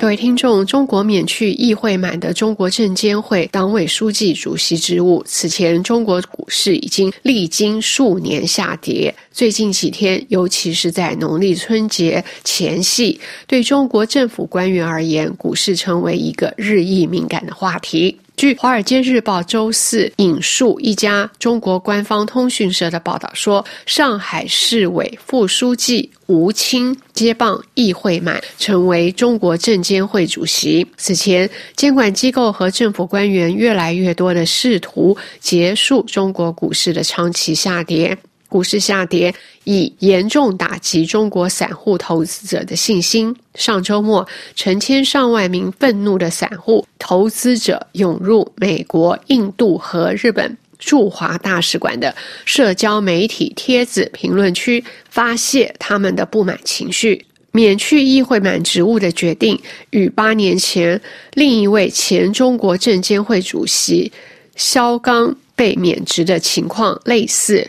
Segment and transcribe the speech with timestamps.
[0.00, 5.22] 各位听众，中国免去议会满的中国证监会党委书记、主席职务。
[5.26, 18.16] 此前，中国股市已经历经数年下跌，最近几天，尤其是在农历春节前夕，对中国政府官员而言，股市成为一个日益敏感的话题。
[18.40, 30.86] 据《华尔街日报》周四引述一家中国官方通讯社的报道说，上海市委副书记吴清接棒议会满，成为中国证监会主席。
[30.96, 38.16] 此前，监管机构和政府官员越来越多的试图结束中国股市的长期下跌。
[38.50, 39.32] 股市下跌
[39.64, 43.34] 已严重打击中国散户投资者的信心。
[43.54, 52.14] 上周末，成千上万名愤怒的散户投资者涌入美国、印度和日本驻华大使馆的
[52.44, 57.24] 社交媒体帖子评论区，发泄他们的不满情绪。
[57.52, 61.00] 免去议会满职务的决定，与八年前
[61.34, 64.10] 另一位前中国证监会主席
[64.54, 67.68] 肖钢被免职的情况类似。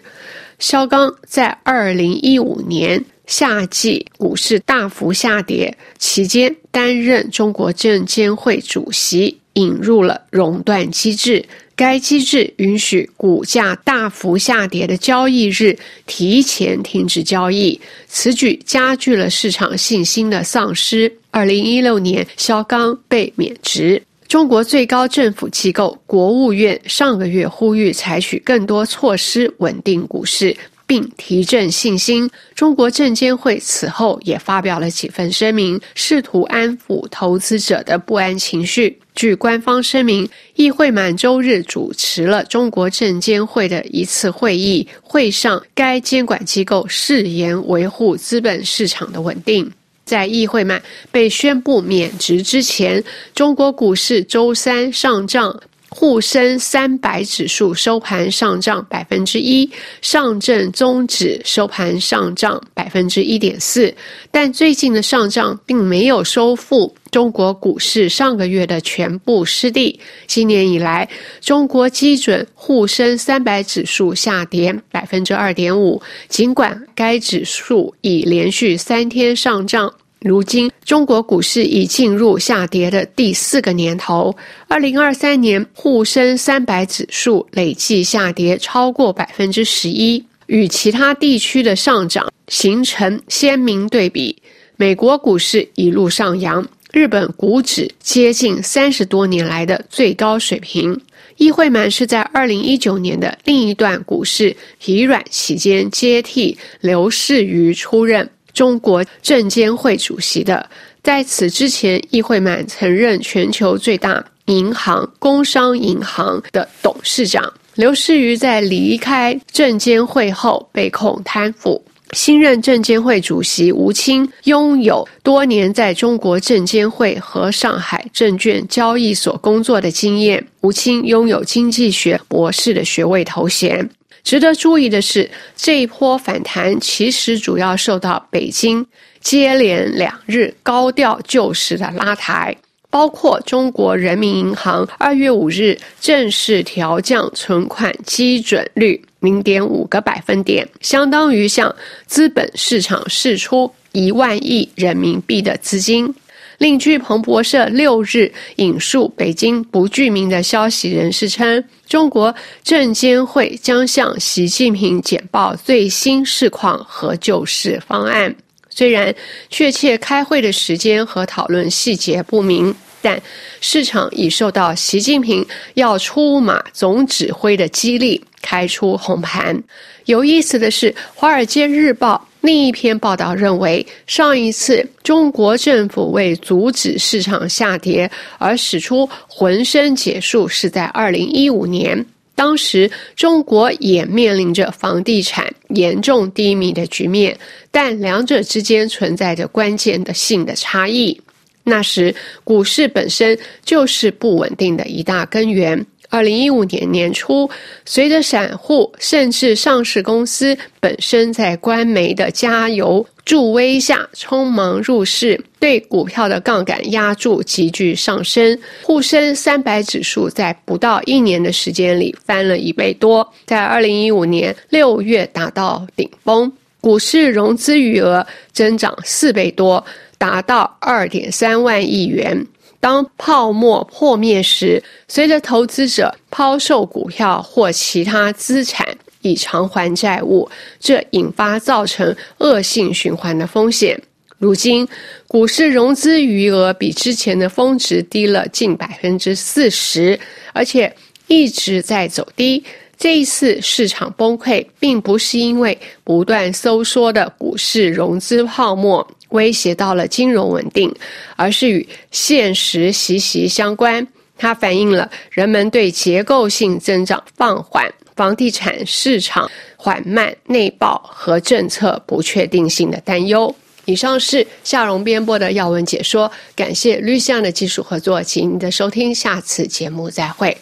[0.62, 11.44] 肖钢在二零一五年夏季股市大幅下跌期间担任中国证监会主席，引入了熔断机制。
[11.76, 21.12] 该机制允许股价大幅下跌的交易日提前停止交易，此举加剧了市场信心的丧失。
[21.32, 24.00] 二零一六年，肖钢被免职。
[24.32, 30.56] 中国最高政府机构国务院上个月呼吁采取更多措施稳定股市
[30.88, 32.32] 并提振信心。
[32.56, 38.98] 中国证监会此后也发表了几份声明，试图安抚投资者的不安情绪。
[39.14, 49.70] 据官方声明，议会满周日主持了中国证监会的一次会议，会上该监管机构誓言维护资本市场的稳定。
[50.12, 53.02] 在议会满被宣布免职之前，
[53.34, 59.70] 中国股市周三上涨，沪深三百指数收盘上涨百分之一，
[60.02, 63.96] 上证综指收盘上涨百分之一点四。
[64.30, 69.98] 但最近的上涨并没有收复中国股市上个月的全部失地。
[70.28, 71.08] 今年以来，
[71.40, 79.94] 中国基准沪深三百指数下跌百分之二点五，尽管该指数已连续三天上涨。
[80.24, 84.36] 如今，中国股市已进入下跌的第四个年头。
[84.68, 94.36] 二零二三年，沪深三百指数累计下跌超过百分之十一，与其他地区的上涨形成鲜明对比。
[94.76, 101.02] 美国股市一路上扬，日本股指接近三十多年来的最高水平。
[101.38, 108.30] 议会满是在二零一九年的另一段股市疲软期间接替刘士余出任。
[108.54, 110.70] 中国证监会主席的，
[111.04, 117.52] 在此之前，议会满曾任全球最大银行工商银行的董事长。
[117.76, 121.82] 刘士余在离开证监会后被控贪腐。
[122.12, 130.46] 新任证监会主席吴清拥有多年在中国证监会和上海证券交易所工作的经验。
[130.60, 133.90] 吴清拥有经济学博士的学位头衔。
[134.24, 138.86] 值得注意的是，这一波反弹其实主要受到北京
[139.20, 142.56] 接连两日高调救市的拉抬，
[142.90, 151.74] 包括中国人民银行二月五日正式调降存款基准率零点五个百分点，相当于向
[152.06, 156.14] 资本市场释出一万亿人民币的资金。
[156.62, 162.34] 另据彭博社六日引述北京不具名的消息人士称，中国
[162.64, 168.36] 证监会将向习近平简报最新市况和救市方案。
[168.70, 169.12] 虽然
[169.50, 173.20] 确切开会的时间和讨论细节不明，但
[173.60, 175.44] 市场已受到习近平
[175.74, 179.60] 要出马总指挥的激励，开出红盘。
[180.06, 182.24] 有意思的是，《华尔街日报》。
[182.42, 192.04] 另一篇报道认为，上一次中国政府为阻止市场下跌而使出浑身解数是在二零一五年，
[192.36, 197.38] 当时中国也面临着房地产严重低迷的局面，
[197.70, 201.22] 但两者之间存在着关键的性的差异。
[201.64, 202.14] 那时
[202.44, 205.86] 股市本身就是不稳定的一大根源。
[206.12, 207.50] 二零一五年年初，
[207.86, 218.60] 随着散户甚至上市公司本身在官媒的加油助威下匆忙入市，对股票的杠杆压注急剧上升。
[218.84, 226.52] 沪深三百指数在不到一年的时间里翻了一倍多，在二零一五年六月达到顶峰。
[226.82, 229.86] 股市融资余额增长四倍多，
[230.18, 232.46] 达到二点三万亿元。
[232.82, 238.86] 当泡沫破灭时，随着投资者抛售股票或其他资产
[239.22, 240.50] 以偿还债务，
[240.80, 244.02] 这引发造成恶性循环的风险。
[244.40, 244.88] 如今，
[245.28, 250.20] 股市融资余额比之前的峰值低了近百分之四十，
[250.52, 250.92] 而且
[251.28, 252.64] 一直在走低。
[252.98, 260.94] 这一次市场崩溃，并不是因为不断收缩的股市融资泡沫威胁到了金融稳定，
[261.36, 264.08] 而是与现实息息相关。
[264.38, 273.54] 它反映了人们对结构性增长放缓、房地产市场缓慢、内爆和政策不确定性的担忧。
[273.86, 280.58] 以上是夏荣编播的要闻解说，感谢绿象的技术合作，请您的收听，下次节目再会。